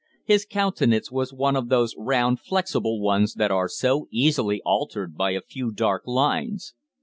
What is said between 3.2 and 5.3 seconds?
that are so easily altered by